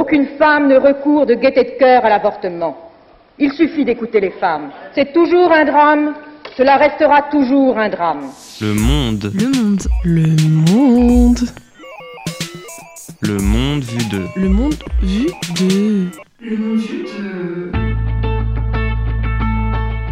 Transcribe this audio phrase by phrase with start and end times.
[0.00, 2.90] Aucune femme ne recourt de gaieté de cœur à l'avortement.
[3.38, 4.70] Il suffit d'écouter les femmes.
[4.94, 6.14] C'est toujours un drame,
[6.56, 8.22] cela restera toujours un drame.
[8.62, 9.30] Le monde.
[9.34, 9.82] Le monde.
[10.04, 10.26] Le
[10.72, 11.40] monde.
[13.20, 14.22] Le monde vu de.
[14.40, 15.26] Le monde vu
[15.58, 16.08] de.
[16.40, 17.89] Le monde vu de.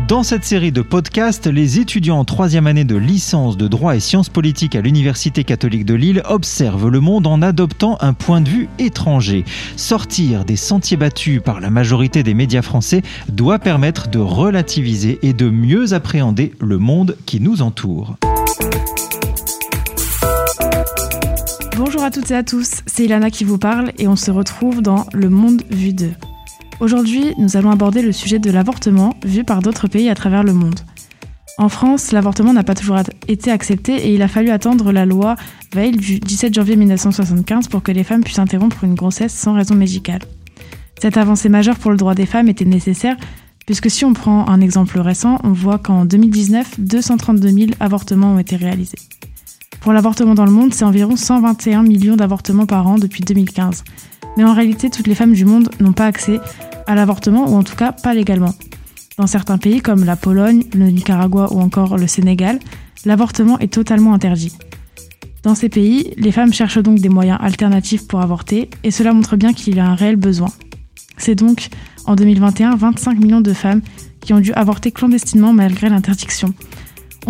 [0.09, 4.01] Dans cette série de podcasts, les étudiants en troisième année de licence de droit et
[4.01, 8.49] sciences politiques à l'Université catholique de Lille observent le monde en adoptant un point de
[8.49, 9.45] vue étranger.
[9.77, 15.35] Sortir des sentiers battus par la majorité des médias français doit permettre de relativiser et
[15.35, 18.17] de mieux appréhender le monde qui nous entoure.
[21.77, 24.81] Bonjour à toutes et à tous, c'est Ilana qui vous parle et on se retrouve
[24.81, 26.15] dans Le Monde vu d'eux.
[26.81, 30.53] Aujourd'hui, nous allons aborder le sujet de l'avortement vu par d'autres pays à travers le
[30.53, 30.79] monde.
[31.59, 35.35] En France, l'avortement n'a pas toujours été accepté et il a fallu attendre la loi
[35.75, 39.75] Veil du 17 janvier 1975 pour que les femmes puissent interrompre une grossesse sans raison
[39.75, 40.23] médicale.
[41.01, 43.17] Cette avancée majeure pour le droit des femmes était nécessaire
[43.67, 48.39] puisque si on prend un exemple récent, on voit qu'en 2019, 232 000 avortements ont
[48.39, 48.99] été réalisés.
[49.81, 53.85] Pour l'avortement dans le monde, c'est environ 121 millions d'avortements par an depuis 2015.
[54.37, 56.41] Mais en réalité, toutes les femmes du monde n'ont pas accès
[56.87, 58.55] à l'avortement, ou en tout cas pas légalement.
[59.19, 62.59] Dans certains pays comme la Pologne, le Nicaragua ou encore le Sénégal,
[63.05, 64.53] l'avortement est totalement interdit.
[65.43, 69.37] Dans ces pays, les femmes cherchent donc des moyens alternatifs pour avorter, et cela montre
[69.37, 70.51] bien qu'il y a un réel besoin.
[71.17, 71.69] C'est donc,
[72.05, 73.83] en 2021, 25 millions de femmes
[74.21, 76.55] qui ont dû avorter clandestinement malgré l'interdiction.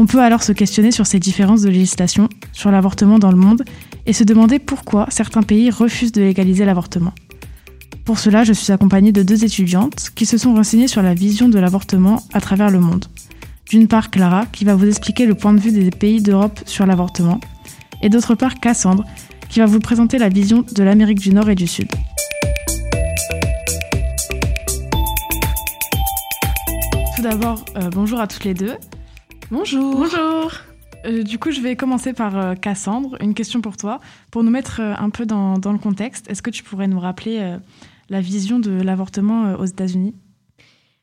[0.01, 3.65] On peut alors se questionner sur ces différences de législation, sur l'avortement dans le monde,
[4.07, 7.13] et se demander pourquoi certains pays refusent de légaliser l'avortement.
[8.05, 11.49] Pour cela, je suis accompagnée de deux étudiantes qui se sont renseignées sur la vision
[11.49, 13.07] de l'avortement à travers le monde.
[13.71, 16.87] D'une part, Clara, qui va vous expliquer le point de vue des pays d'Europe sur
[16.87, 17.41] l'avortement,
[18.01, 19.05] et d'autre part, Cassandre,
[19.49, 21.89] qui va vous présenter la vision de l'Amérique du Nord et du Sud.
[27.17, 28.77] Tout d'abord, euh, bonjour à toutes les deux.
[29.51, 29.97] Bonjour.
[29.97, 30.53] Bonjour.
[31.07, 33.17] Euh, du coup, je vais commencer par euh, Cassandre.
[33.23, 33.99] Une question pour toi.
[34.31, 37.01] Pour nous mettre euh, un peu dans, dans le contexte, est-ce que tu pourrais nous
[37.01, 37.57] rappeler
[38.11, 40.15] la vision de l'avortement aux États-Unis?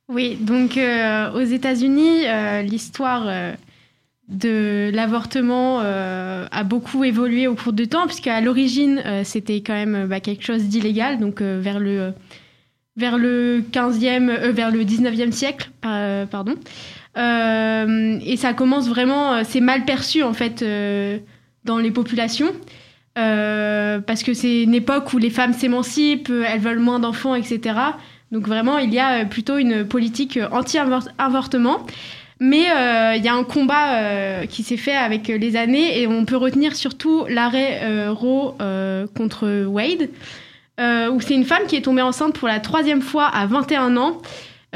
[0.08, 2.26] Oui, donc aux États-Unis,
[2.64, 3.56] l'histoire
[4.28, 10.06] de l'avortement a beaucoup évolué au cours du temps, puisque à l'origine, c'était quand même
[10.08, 12.14] bah, quelque chose d'illégal, donc vers le
[12.98, 16.56] vers le 15e, vers le 19e siècle, pardon.
[17.18, 21.18] Euh, et ça commence vraiment, euh, c'est mal perçu en fait euh,
[21.64, 22.52] dans les populations.
[23.16, 27.80] Parce que c'est une époque où les femmes s'émancipent, elles veulent moins d'enfants, etc.
[28.32, 31.86] Donc vraiment, il y a plutôt une politique anti-avortement.
[32.42, 32.66] Mais
[33.16, 36.76] il y a un combat qui s'est fait avec les années et on peut retenir
[36.76, 38.56] surtout l'arrêt euh, Roe
[39.16, 40.10] contre Wade,
[40.78, 44.22] où c'est une femme qui est tombée enceinte pour la troisième fois à 21 ans.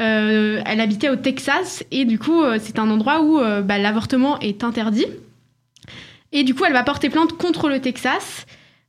[0.00, 3.78] Euh, elle habitait au Texas et du coup euh, c'est un endroit où euh, bah,
[3.78, 5.06] l'avortement est interdit.
[6.32, 8.46] Et du coup elle va porter plainte contre le Texas.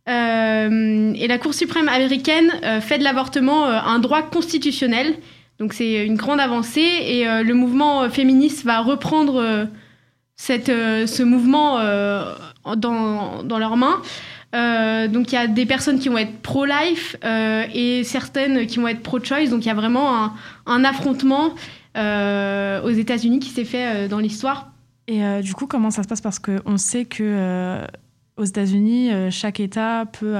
[0.07, 2.51] Et la Cour suprême américaine
[2.81, 5.15] fait de l'avortement un droit constitutionnel.
[5.57, 9.69] Donc c'est une grande avancée et le mouvement féministe va reprendre
[10.35, 11.79] cette, ce mouvement
[12.75, 14.01] dans, dans leurs mains.
[14.53, 18.79] Euh, donc il y a des personnes qui vont être pro-life euh, et certaines qui
[18.79, 19.49] vont être pro-choice.
[19.49, 20.33] Donc il y a vraiment un,
[20.65, 21.53] un affrontement
[21.97, 24.71] euh, aux États-Unis qui s'est fait dans l'histoire.
[25.07, 26.21] Et du coup, comment ça se passe?
[26.21, 27.81] Parce qu'on sait que
[28.37, 30.35] aux États-Unis, chaque État peut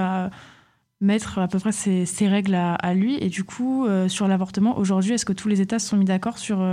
[1.02, 3.18] mettre à peu près ses, ses règles à, à lui.
[3.20, 6.38] Et du coup, sur l'avortement, aujourd'hui, est-ce que tous les États se sont mis d'accord
[6.38, 6.66] sur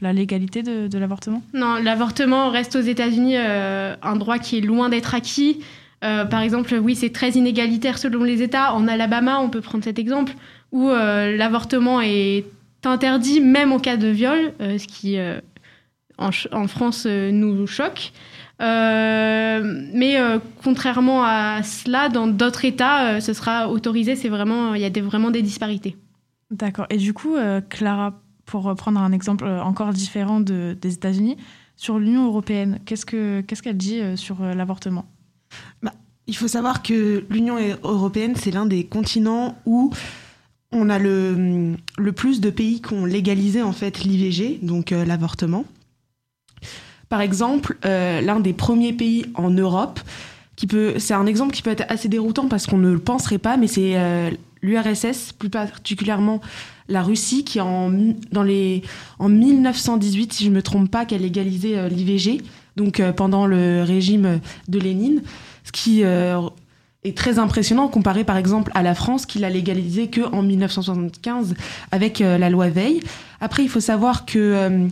[0.00, 1.42] la légalité de, de l'avortement?
[1.52, 5.60] Non, l'avortement reste aux États-Unis un droit qui est loin d'être acquis.
[6.04, 8.74] Euh, par exemple, oui, c'est très inégalitaire selon les États.
[8.74, 10.34] En Alabama, on peut prendre cet exemple,
[10.72, 12.44] où euh, l'avortement est
[12.84, 15.18] interdit même en cas de viol, euh, ce qui
[16.18, 18.12] en, France nous choque.
[18.60, 20.16] Mais
[20.62, 24.16] contrairement à cela, dans d'autres États, ce sera autorisé.
[24.16, 25.96] C'est vraiment, il y a des, vraiment des disparités.
[26.50, 26.86] D'accord.
[26.90, 27.36] Et du coup,
[27.68, 31.36] Clara, pour prendre un exemple encore différent de- des États-Unis,
[31.74, 35.04] sur l'Union européenne, qu'est-ce que qu'est-ce qu'elle dit sur l'avortement?
[36.28, 39.92] Il faut savoir que l'Union européenne, c'est l'un des continents où
[40.72, 41.76] on a le,
[42.14, 45.64] plus de pays qui ont légalisé en fait l'IVG, donc euh, l'avortement.
[47.08, 50.00] Par exemple, euh, l'un des premiers pays en Europe,
[50.56, 53.38] qui peut, c'est un exemple qui peut être assez déroutant parce qu'on ne le penserait
[53.38, 54.30] pas, mais c'est euh,
[54.62, 56.40] l'URSS, plus particulièrement
[56.88, 57.92] la Russie, qui en,
[58.32, 58.82] dans les,
[59.18, 62.42] en 1918, si je ne me trompe pas, a légalisé l'IVG,
[62.76, 65.22] donc euh, pendant le régime de Lénine,
[65.64, 66.40] ce qui euh,
[67.04, 71.54] est très impressionnant comparé par exemple à la France qui l'a légalisé que en 1975
[71.90, 73.00] avec euh, la loi Veil.
[73.40, 74.88] Après, il faut savoir que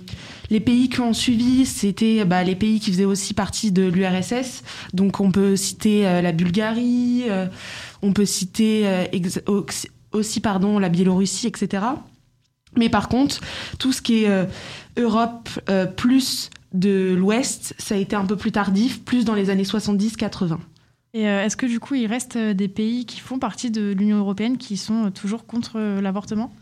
[0.50, 4.64] les pays qui ont suivi, c'était bah, les pays qui faisaient aussi partie de l'URSS.
[4.92, 7.24] Donc, on peut citer la Bulgarie,
[8.02, 8.86] on peut citer
[10.12, 11.84] aussi pardon la Biélorussie, etc.
[12.76, 13.40] Mais par contre,
[13.78, 14.46] tout ce qui est
[14.98, 15.48] Europe
[15.96, 20.58] plus de l'Ouest, ça a été un peu plus tardif, plus dans les années 70-80.
[21.14, 23.92] Et euh, est-ce que du coup, il reste euh, des pays qui font partie de
[23.92, 26.52] l'Union européenne qui sont euh, toujours contre l'avortement?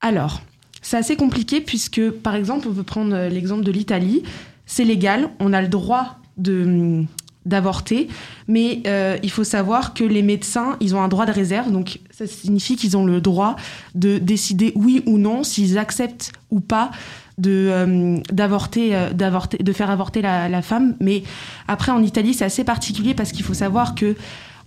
[0.00, 0.42] Alors,
[0.82, 4.24] c'est assez compliqué puisque, par exemple, on peut prendre l'exemple de l'Italie.
[4.66, 7.06] C'est légal, on a le droit de hum,
[7.46, 8.08] d'avorter,
[8.48, 12.00] mais euh, il faut savoir que les médecins, ils ont un droit de réserve, donc
[12.10, 13.56] ça signifie qu'ils ont le droit
[13.94, 16.90] de décider oui ou non s'ils acceptent ou pas
[17.38, 20.96] de euh, d'avorter, euh, d'avorter, de faire avorter la, la femme.
[21.00, 21.22] Mais
[21.68, 24.16] après, en Italie, c'est assez particulier parce qu'il faut savoir que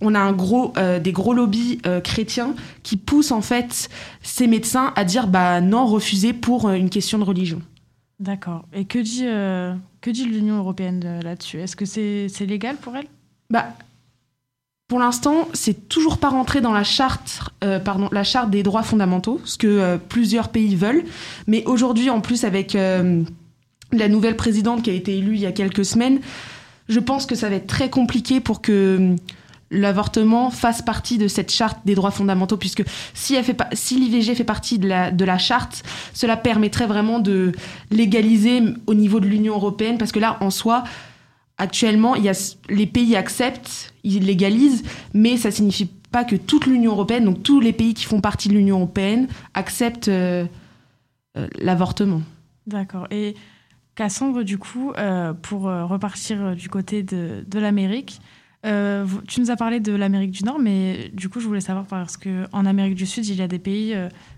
[0.00, 3.90] on a un gros, euh, des gros lobbies euh, chrétiens qui poussent en fait
[4.22, 7.60] ces médecins à dire bah non, refuser pour euh, une question de religion.
[8.18, 8.66] D'accord.
[8.72, 9.24] Et que dit,
[10.02, 11.58] que dit l'Union européenne là-dessus?
[11.58, 13.06] Est-ce que c'est c'est légal pour elle?
[13.48, 13.68] Bah,
[14.90, 17.78] pour l'instant, c'est toujours pas rentré dans la charte, euh,
[18.48, 21.04] des droits fondamentaux, ce que euh, plusieurs pays veulent.
[21.46, 23.22] Mais aujourd'hui, en plus, avec euh,
[23.92, 26.18] la nouvelle présidente qui a été élue il y a quelques semaines,
[26.88, 29.14] je pense que ça va être très compliqué pour que
[29.70, 32.82] l'avortement fasse partie de cette charte des droits fondamentaux, puisque
[33.14, 34.88] si, l'IVG fait partie de
[35.24, 35.84] la charte,
[36.14, 37.52] cela permettrait vraiment de
[37.92, 40.82] légaliser au niveau de l'Union européenne, parce que là, en soi,
[41.60, 44.82] actuellement, il y a, les pays acceptent, ils légalisent,
[45.14, 48.48] mais ça signifie pas que toute l'Union européenne, donc tous les pays qui font partie
[48.48, 50.46] de l'Union européenne, acceptent euh,
[51.36, 52.22] euh, l'avortement.
[52.66, 53.06] D'accord.
[53.10, 53.36] Et
[53.94, 58.20] Cassandre, du coup, euh, pour repartir du côté de, de l'Amérique,
[58.62, 62.16] tu nous as parlé de l'Amérique du Nord, mais du coup, je voulais savoir parce
[62.16, 63.94] qu'en Amérique du Sud, il y a des pays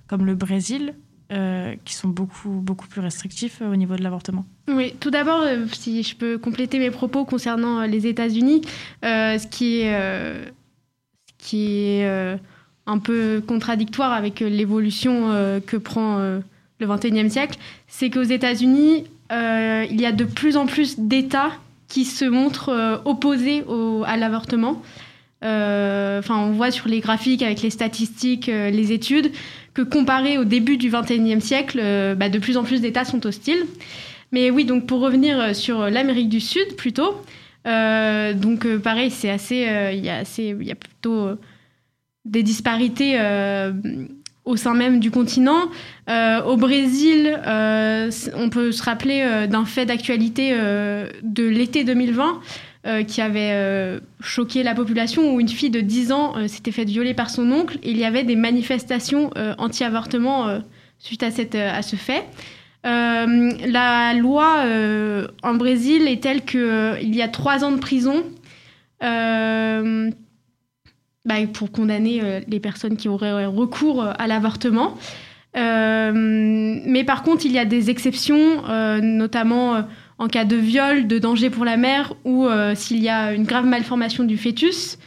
[0.07, 0.95] comme le Brésil
[1.33, 4.45] euh, qui sont beaucoup, plus restrictifs euh, au niveau de l'avortement.
[4.69, 8.61] Oui, tout d'abord, euh, si je peux compléter mes propos concernant les États-Unis,
[9.03, 9.97] ce qui est,
[12.85, 15.29] un peu contradictoire avec l'évolution
[15.67, 17.59] que prend le XXIe siècle,
[17.89, 21.53] c'est qu'aux États-Unis, il y a de plus en plus d'États
[21.89, 23.65] qui se montrent opposés
[24.05, 24.83] à l'avortement.
[25.43, 29.33] Euh, Enfin, on voit sur les graphiques avec les statistiques, euh, les études,
[29.75, 33.27] que comparé au début du XXIe siècle, euh, bah, de plus en plus d'États sont
[33.27, 33.65] hostiles.
[34.31, 37.17] Mais oui, donc pour revenir euh, sur l'Amérique du Sud plutôt,
[37.67, 41.27] euh, donc euh, pareil, c'est assez, euh, il y a assez, il y a plutôt
[41.27, 41.39] euh,
[42.25, 43.73] des disparités euh,
[44.45, 45.71] au sein même du continent.
[46.09, 51.83] Euh, au Brésil, euh, on peut se rappeler euh, d'un fait d'actualité euh, de l'été
[51.83, 52.41] 2020
[52.85, 56.73] euh, qui avait euh, choqué la population où une fille de 10 ans euh, s'était
[56.73, 60.61] faite violer par son oncle il y avait des manifestations anti-avortement
[60.99, 62.25] suite à, cette, à ce fait.
[62.83, 64.65] La loi
[65.45, 68.25] en Brésil est telle qu'il y a trois ans de prison
[69.01, 69.77] bah,
[71.53, 74.99] pour condamner les personnes qui auraient recours à l'avortement.
[75.55, 78.65] Mais par contre, il y a des exceptions,
[79.01, 79.85] notamment
[80.19, 83.45] en cas de viol, de danger pour la mère ou euh, s'il y a une
[83.45, 84.99] grave malformation du fœtus.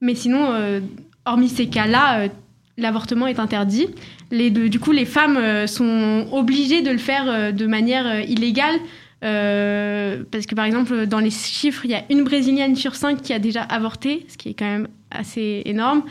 [0.00, 0.80] Mais sinon, euh,
[1.24, 2.28] hormis ces cas-là, euh,
[2.76, 3.88] l'avortement est interdit.
[4.30, 8.76] Du coup, les femmes sont obligées de le faire de manière illégale.
[9.20, 13.32] parce que par exemple, dans les chiffres, il y a une Brésilienne sur cinq qui
[13.32, 16.02] a déjà avorté, ce qui est quand même assez énorme.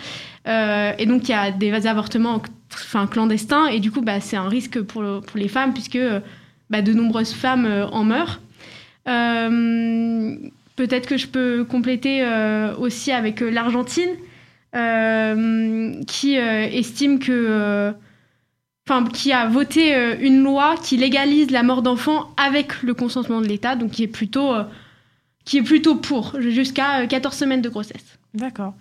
[0.47, 2.41] Et donc, il y a des avortements
[3.11, 3.67] clandestins.
[3.67, 5.99] Et du coup, bah, c'est un risque pour, le- pour les femmes, puisque
[6.69, 8.41] bah, de nombreuses femmes euh, en meurent.
[9.07, 10.35] Euh,
[10.75, 14.09] Peut-être que je peux compléter euh, aussi avec l'Argentine,
[16.05, 17.93] qui estime que.
[18.85, 23.47] Enfin, qui a voté une loi qui légalise la mort d'enfants avec le consentement de
[23.47, 24.53] l'État, donc qui est plutôt,
[25.45, 28.19] qui est plutôt pour, jusqu'à euh, 14 semaines de grossesse.
[28.33, 28.73] D'accord.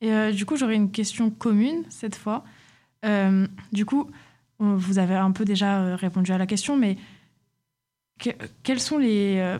[0.00, 2.44] Et du coup, j'aurais une question commune cette fois.
[3.72, 4.08] Du coup,
[4.58, 6.96] vous avez un peu déjà répondu à la question, mais
[8.20, 8.30] que-
[8.62, 9.58] quelles sont les, euh,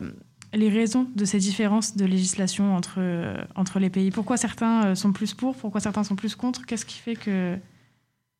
[0.53, 4.11] les raisons de ces différences de législation entre, euh, entre les pays?
[4.11, 6.65] Pourquoi certains euh, sont plus pour Pourquoi certains sont plus contre?
[6.65, 7.57] Qu'est-ce qui fait que...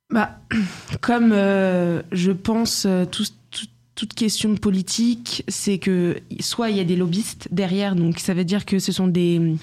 [0.09, 0.39] Bah,
[1.01, 6.95] comme je pense tout- tout- toute question politique, c'est que soit il y a des
[6.95, 9.55] lobbyistes derrière, donc ça veut dire que ce sont des,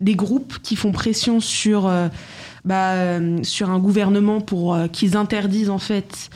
[0.00, 1.90] des groupes qui font pression sur,
[2.64, 6.28] bah, sur un gouvernement pour qu'ils interdisent en fait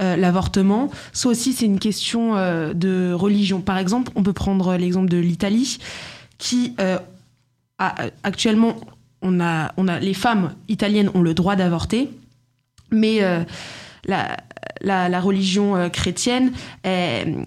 [0.00, 3.60] euh, l'avortement, soit aussi c'est une question euh, de religion.
[3.60, 5.78] Par exemple, on peut prendre l'exemple de l'Italie
[6.38, 6.98] qui euh,
[8.22, 8.76] actuellement
[9.20, 12.08] on a, on a, les femmes italiennes ont le droit d'avorter,
[12.90, 13.20] mais
[14.06, 14.38] la,
[14.80, 16.52] la, religion chrétienne,
[16.82, 17.44] elle,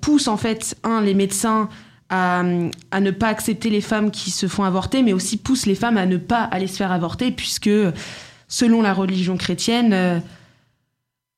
[0.00, 1.68] pousse en fait, un, les médecins
[2.08, 2.42] à,
[2.90, 5.98] à, ne pas accepter les femmes qui se font avorter, mais aussi pousse les femmes
[5.98, 7.70] à ne pas aller se faire avorter, puisque
[8.48, 10.22] selon la religion chrétienne,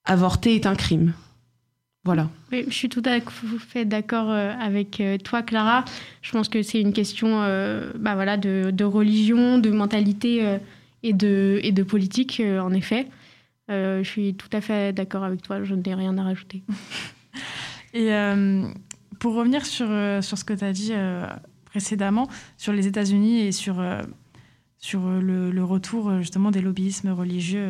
[0.05, 1.13] avorter est un crime.
[2.05, 2.29] Voilà.
[2.51, 3.21] Oui, je suis tout à
[3.61, 5.85] fait d'accord euh, avec euh, toi, Clara.
[6.21, 10.59] Je pense que c'est une question euh, bah voilà, de, de, religion, de mentalité
[11.05, 13.07] et, de, et de politique, en effet.
[13.69, 16.63] je suis tout à fait d'accord avec toi, je n'ai rien à rajouter.
[17.95, 18.11] et
[19.21, 19.89] pour revenir sur,
[20.23, 20.93] sur ce que tu as dit
[21.67, 23.81] précédemment, sur les États-Unis et sur,
[24.79, 27.69] sur le, le, retour justement des lobbyismes religieux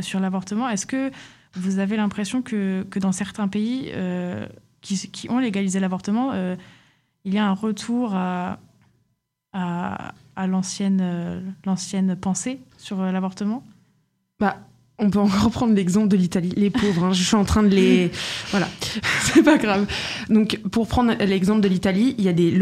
[0.00, 1.10] sur l'avortement, est-ce que
[1.54, 4.46] vous avez l'impression que, que, dans certains pays euh,
[4.80, 6.56] qui, qui, ont légalisé l'avortement, euh,
[7.24, 8.58] il y a un retour à,
[9.52, 13.64] à, à l'ancienne, euh, l'ancienne pensée sur l'avortement?
[14.38, 14.58] Bah,
[14.98, 16.52] on peut encore prendre l'exemple de l'Italie.
[16.56, 18.10] Les pauvres, hein, je suis en train de les.
[18.50, 18.68] Voilà,
[19.22, 19.86] c'est pas grave.
[20.28, 22.58] Donc, pour prendre l'exemple de l'Italie, il y a des.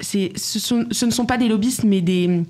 [0.00, 2.44] Ce, ce ne sont pas des lobbyistes, mais des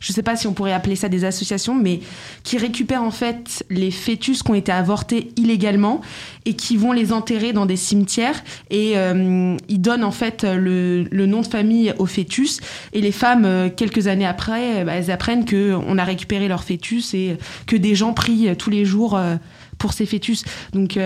[0.00, 2.00] je ne sais pas si on pourrait appeler ça des associations, mais
[2.42, 6.00] qui récupèrent en fait les fœtus qui ont été avortés illégalement
[6.44, 11.06] et qui vont les enterrer dans des cimetières et euh, ils donnent en fait le,
[11.26, 12.60] nom de famille aux fœtus
[12.92, 16.64] et les femmes euh, quelques années après bah, elles apprennent que on a récupéré leur
[16.64, 19.36] fœtus et que des gens prient tous les jours euh,
[19.76, 20.44] pour ces fœtus.
[20.72, 20.98] Donc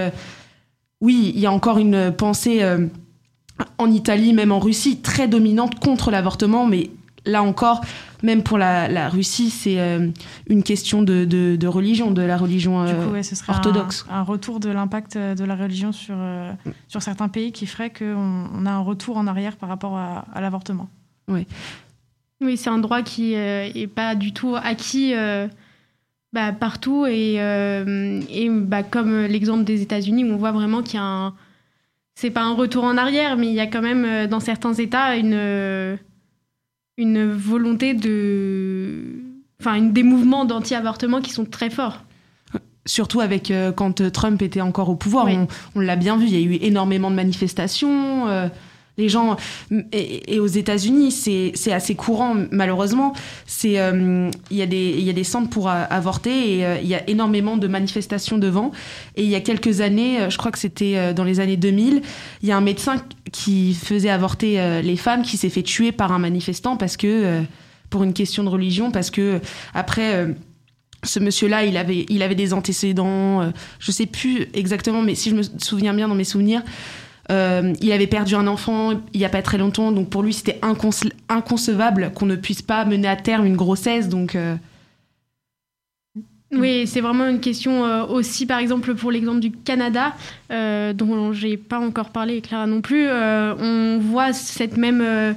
[1.00, 2.64] oui, il y a encore une pensée
[3.76, 6.90] en Italie, même en Russie, très dominante contre l'avortement, mais
[7.25, 7.81] là encore,
[8.23, 10.09] même pour la, Russie, c'est euh,
[10.49, 14.07] une question de, religion, de la religion du coup, ce serait orthodoxe.
[14.11, 16.52] Un, retour de l'impact euh, de la religion sur, euh,
[16.88, 20.41] sur certains pays qui ferait qu'on on a un retour en arrière par rapport à,
[20.41, 20.88] l'avortement.
[21.29, 21.47] Oui.
[22.41, 25.14] Oui, c'est un droit qui n'est pas du tout acquis
[26.33, 27.07] bah, partout.
[27.07, 31.35] Et, et bah, comme l'exemple des États-Unis, où on voit vraiment qu'il y a un.
[32.14, 35.17] C'est pas un retour en arrière, mais il y a quand même dans certains États
[35.17, 35.97] une
[36.97, 39.05] une volonté de.
[39.61, 42.03] Enfin, une, des mouvements d'anti-avortement qui sont très forts.
[42.85, 45.29] Surtout avec euh, quand Trump était encore au pouvoir,
[45.77, 48.27] on, l'a bien vu, il y a eu énormément de manifestations.
[48.29, 48.49] Euh,
[48.99, 49.37] les gens
[49.93, 53.15] et, aux États-Unis, c'est assez courant malheureusement.
[53.65, 56.95] Euh, il y a des il y a des centres pour avorter et il y
[56.95, 58.73] a énormément de manifestations devant.
[59.17, 62.03] Et il y a quelques années, je crois que c'était dans les années 2000,
[62.43, 62.97] il y a un médecin
[63.33, 67.43] qui faisait avorter les femmes qui s'est fait tuer par un manifestant parce que
[67.89, 69.41] pour une question de religion parce que
[69.75, 70.35] après
[71.05, 75.35] ce monsieur-là, il avait, il avait des antécédents, je sais plus exactement, mais si je
[75.35, 76.63] me souviens bien dans mes souvenirs,
[77.31, 80.33] euh, il avait perdu un enfant il n'y a pas très longtemps, donc pour lui
[80.33, 80.61] c'était
[81.29, 84.09] inconcevable qu'on ne puisse pas mener à terme une grossesse.
[84.09, 84.57] Donc euh,
[86.52, 90.14] oui, c'est vraiment une question euh, aussi, par exemple, pour l'exemple du Canada,
[90.95, 93.09] dont j'ai pas encore parlé, Clara non plus.
[93.09, 95.35] on voit cette même,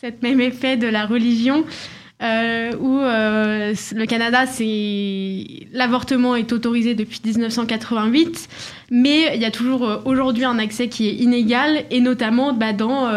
[0.00, 1.64] cette même effet de la religion
[2.22, 8.48] euh, où euh, le Canada, c'est l'avortement est autorisé depuis 1988,
[8.92, 12.72] mais il y a toujours euh, aujourd'hui un accès qui est inégal, et notamment bah,
[12.72, 13.10] dans,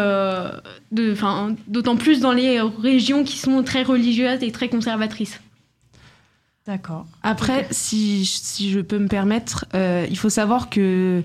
[0.90, 5.40] d'autant plus dans les régions qui sont très religieuses et très conservatrices.
[6.66, 7.06] D'accord.
[7.22, 11.22] Après, si, si, je peux me permettre, il faut savoir que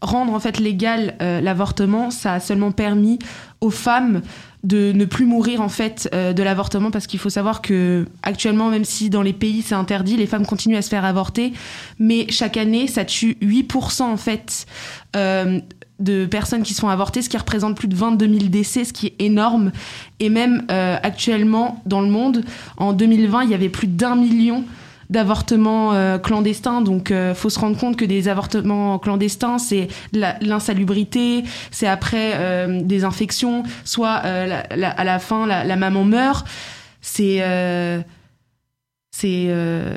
[0.00, 3.18] rendre en fait légal l'avortement, ça a seulement permis
[3.60, 4.22] aux femmes
[4.62, 8.68] de ne plus mourir en fait euh, de l'avortement parce qu'il faut savoir que actuellement
[8.68, 11.54] même si dans les pays c'est interdit les femmes continuent à se faire avorter
[11.98, 14.66] mais chaque année ça tue 8% en fait
[15.16, 15.60] euh,
[15.98, 19.08] de personnes qui sont avortées, ce qui représente plus de 22 000 décès, ce qui
[19.08, 19.70] est énorme.
[20.18, 22.42] Et même euh, actuellement, dans le monde,
[22.78, 24.64] en 2020, il y avait plus d'un million
[25.10, 26.80] d'avortements euh, clandestins.
[26.80, 32.80] Donc, euh, faut se rendre compte que des avortements clandestins, c'est l'insalubrité, c'est après euh,
[32.82, 36.46] des infections, soit euh, à la fin, la, maman meurt.
[37.02, 37.42] C'est
[39.12, 39.50] c'est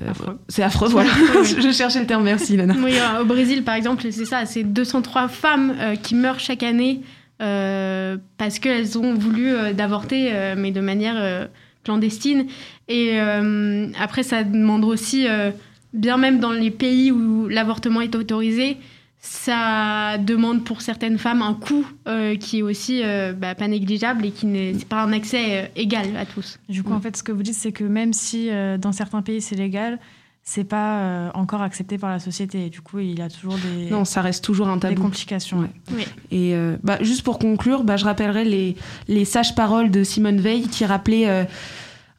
[0.10, 0.40] affreux.
[0.50, 1.12] C'est affreux, voilà.
[1.44, 2.74] Je cherchais le terme, merci Lana.
[2.84, 7.02] Oui, au Brésil, par exemple, c'est ça, c'est 203 femmes qui meurent chaque année
[7.38, 11.48] parce qu'elles ont voulu d'avorter, mais de manière
[11.84, 12.48] clandestine.
[12.88, 15.52] Et euh, après, ça demande aussi, euh,
[15.94, 18.78] bien même dans les pays où l'avortement est autorisé,
[19.20, 23.02] ça demande pour certaines femmes un coût euh, qui est aussi
[23.38, 26.60] bah, pas négligeable et qui n'est pas un accès égal à tous.
[26.68, 28.50] Du coup, en fait, ce que vous dites, c'est que même si
[28.80, 29.98] dans certains pays c'est légal,
[30.46, 32.70] c'est pas encore accepté par la société.
[32.70, 34.96] Du coup, il y a toujours des non, ça reste toujours un tabou.
[34.96, 35.70] Des complications.
[35.94, 36.04] Oui.
[36.32, 38.76] Et bah, juste pour conclure, bah, je rappellerai les
[39.08, 41.48] les sages paroles de Simone Veil qui rappelait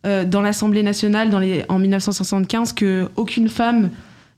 [0.05, 3.91] euh, dans l'Assemblée nationale dans les, en 1975 que aucune femme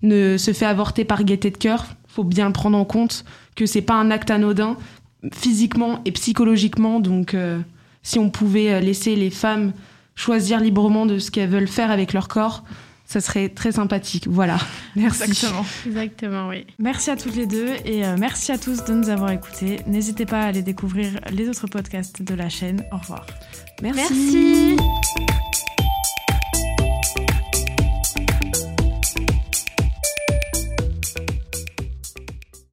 [0.03, 1.87] ne se fait avorter par gaieté de cœur.
[2.07, 3.25] Faut bien le prendre en compte
[3.57, 4.77] que c'est pas un acte anodin
[5.33, 7.01] physiquement et psychologiquement.
[7.01, 7.59] Donc, euh,
[8.03, 9.73] si on pouvait euh, laisser les femmes
[10.15, 12.63] choisir librement de ce qu'elles veulent faire avec leur corps,
[13.05, 14.29] ça serait très sympathique.
[14.29, 14.59] Voilà.
[14.97, 15.25] Merci.
[15.25, 15.65] Exactement.
[15.85, 16.65] Exactement, oui.
[16.79, 19.81] Merci à toutes les deux et merci à tous de nous avoir écoutés.
[19.87, 22.85] N'hésitez pas à aller découvrir les autres podcasts de la chaîne.
[22.93, 23.27] Au revoir.
[23.83, 24.77] Merci.
[24.77, 25.46] Merci.